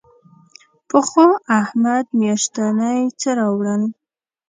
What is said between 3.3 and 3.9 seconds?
راوړل.